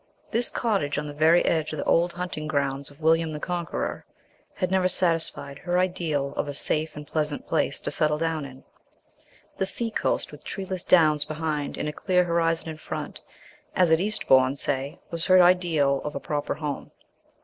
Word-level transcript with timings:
This 0.31 0.49
cottage 0.49 0.97
on 0.97 1.05
the 1.05 1.13
very 1.13 1.45
edge 1.45 1.71
of 1.73 1.77
the 1.77 1.85
old 1.85 2.13
hunting 2.13 2.47
grounds 2.47 2.89
of 2.89 3.01
William 3.01 3.31
the 3.33 3.39
Conqueror 3.39 4.03
had 4.55 4.71
never 4.71 4.87
satisfied 4.87 5.59
her 5.59 5.77
ideal 5.77 6.33
of 6.35 6.47
a 6.47 6.55
safe 6.55 6.95
and 6.95 7.05
pleasant 7.05 7.45
place 7.45 7.79
to 7.81 7.91
settle 7.91 8.17
down 8.17 8.43
in. 8.43 8.63
The 9.59 9.67
sea 9.67 9.91
coast, 9.91 10.31
with 10.31 10.43
treeless 10.43 10.83
downs 10.83 11.23
behind 11.23 11.77
and 11.77 11.87
a 11.87 11.93
clear 11.93 12.23
horizon 12.23 12.67
in 12.67 12.77
front, 12.77 13.21
as 13.75 13.91
at 13.91 13.99
Eastbourne, 13.99 14.55
say, 14.55 14.97
was 15.11 15.27
her 15.27 15.39
ideal 15.39 16.01
of 16.03 16.15
a 16.15 16.19
proper 16.19 16.55
home. 16.55 16.89